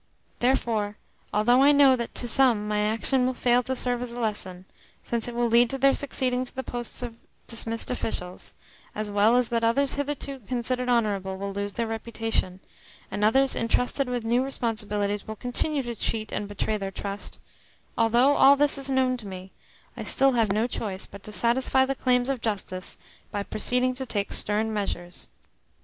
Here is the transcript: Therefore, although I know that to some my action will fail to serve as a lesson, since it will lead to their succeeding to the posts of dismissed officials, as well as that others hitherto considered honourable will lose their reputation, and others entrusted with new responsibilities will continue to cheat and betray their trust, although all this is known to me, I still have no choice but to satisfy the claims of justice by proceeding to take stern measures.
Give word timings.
Therefore, 0.39 0.97
although 1.31 1.61
I 1.61 1.71
know 1.71 1.95
that 1.95 2.15
to 2.15 2.27
some 2.27 2.67
my 2.67 2.79
action 2.79 3.27
will 3.27 3.35
fail 3.35 3.61
to 3.61 3.75
serve 3.75 4.01
as 4.01 4.11
a 4.11 4.19
lesson, 4.19 4.65
since 5.03 5.27
it 5.27 5.35
will 5.35 5.45
lead 5.47 5.69
to 5.69 5.77
their 5.77 5.93
succeeding 5.93 6.43
to 6.43 6.55
the 6.55 6.63
posts 6.63 7.03
of 7.03 7.17
dismissed 7.45 7.91
officials, 7.91 8.55
as 8.95 9.11
well 9.11 9.35
as 9.35 9.49
that 9.49 9.63
others 9.63 9.93
hitherto 9.93 10.39
considered 10.47 10.89
honourable 10.89 11.37
will 11.37 11.53
lose 11.53 11.73
their 11.73 11.85
reputation, 11.85 12.61
and 13.11 13.23
others 13.23 13.55
entrusted 13.55 14.09
with 14.09 14.25
new 14.25 14.43
responsibilities 14.43 15.27
will 15.27 15.35
continue 15.35 15.83
to 15.83 15.93
cheat 15.93 16.31
and 16.31 16.47
betray 16.47 16.77
their 16.77 16.89
trust, 16.89 17.37
although 17.95 18.35
all 18.35 18.55
this 18.55 18.79
is 18.79 18.89
known 18.89 19.17
to 19.17 19.27
me, 19.27 19.51
I 19.95 20.01
still 20.03 20.31
have 20.31 20.51
no 20.51 20.65
choice 20.65 21.05
but 21.05 21.21
to 21.25 21.31
satisfy 21.31 21.85
the 21.85 21.93
claims 21.93 22.27
of 22.27 22.41
justice 22.41 22.97
by 23.29 23.43
proceeding 23.43 23.93
to 23.93 24.07
take 24.07 24.33
stern 24.33 24.73
measures. 24.73 25.27